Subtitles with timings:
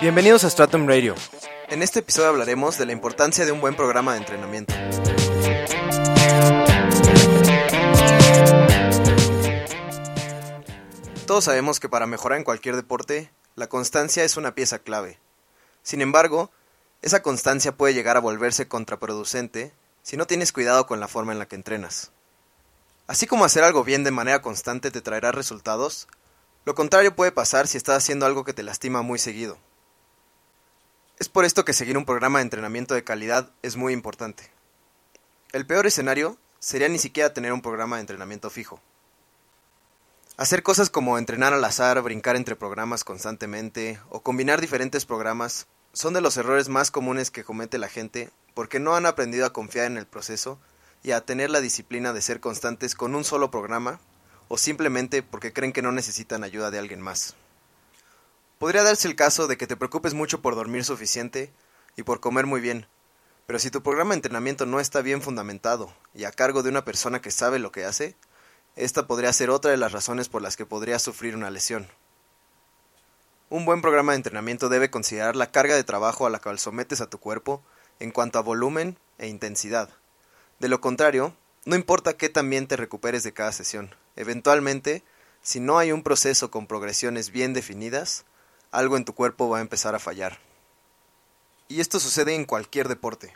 [0.00, 1.14] Bienvenidos a Stratum Radio.
[1.68, 4.74] En este episodio hablaremos de la importancia de un buen programa de entrenamiento.
[11.26, 15.18] Todos sabemos que para mejorar en cualquier deporte, la constancia es una pieza clave.
[15.82, 16.50] Sin embargo,
[17.02, 19.72] esa constancia puede llegar a volverse contraproducente
[20.02, 22.12] si no tienes cuidado con la forma en la que entrenas.
[23.06, 26.08] Así como hacer algo bien de manera constante te traerá resultados,
[26.64, 29.58] lo contrario puede pasar si estás haciendo algo que te lastima muy seguido.
[31.18, 34.50] Es por esto que seguir un programa de entrenamiento de calidad es muy importante.
[35.52, 38.80] El peor escenario sería ni siquiera tener un programa de entrenamiento fijo.
[40.36, 46.14] Hacer cosas como entrenar al azar, brincar entre programas constantemente o combinar diferentes programas son
[46.14, 49.86] de los errores más comunes que comete la gente porque no han aprendido a confiar
[49.86, 50.58] en el proceso
[51.04, 54.00] y a tener la disciplina de ser constantes con un solo programa
[54.54, 57.34] o simplemente porque creen que no necesitan ayuda de alguien más.
[58.60, 61.52] Podría darse el caso de que te preocupes mucho por dormir suficiente
[61.96, 62.86] y por comer muy bien,
[63.46, 66.84] pero si tu programa de entrenamiento no está bien fundamentado y a cargo de una
[66.84, 68.14] persona que sabe lo que hace,
[68.76, 71.88] esta podría ser otra de las razones por las que podrías sufrir una lesión.
[73.50, 77.00] Un buen programa de entrenamiento debe considerar la carga de trabajo a la cual sometes
[77.00, 77.60] a tu cuerpo
[77.98, 79.90] en cuanto a volumen e intensidad.
[80.60, 81.34] De lo contrario,
[81.66, 85.02] no importa qué también te recuperes de cada sesión, eventualmente,
[85.42, 88.24] si no hay un proceso con progresiones bien definidas,
[88.70, 90.38] algo en tu cuerpo va a empezar a fallar.
[91.68, 93.34] Y esto sucede en cualquier deporte.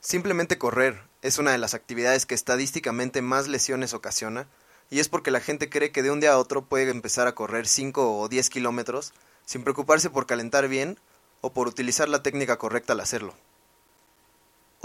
[0.00, 4.48] Simplemente correr es una de las actividades que estadísticamente más lesiones ocasiona,
[4.90, 7.34] y es porque la gente cree que de un día a otro puede empezar a
[7.34, 10.98] correr 5 o 10 kilómetros sin preocuparse por calentar bien
[11.40, 13.34] o por utilizar la técnica correcta al hacerlo.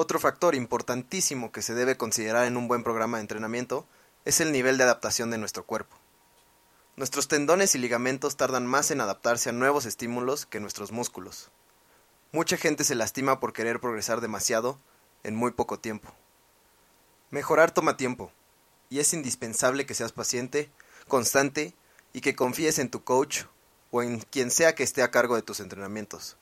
[0.02, 3.86] Otro factor importantísimo que se debe considerar en un buen programa de entrenamiento
[4.26, 5.96] es el nivel de adaptación de nuestro cuerpo.
[6.96, 11.52] Nuestros tendones y ligamentos tardan más en adaptarse a nuevos estímulos que nuestros músculos.
[12.32, 14.80] Mucha gente se lastima por querer progresar demasiado
[15.22, 16.12] en muy poco tiempo.
[17.30, 18.32] Mejorar toma tiempo,
[18.90, 20.72] y es indispensable que seas paciente,
[21.08, 21.76] constante
[22.12, 23.44] y que confíes en tu coach
[23.92, 26.38] o en quien sea que esté a cargo de tus entrenamientos.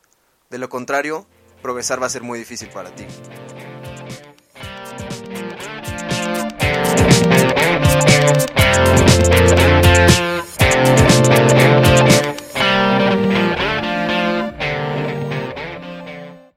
[0.50, 1.28] De lo contrario,
[1.62, 3.06] progresar va a ser muy difícil para ti.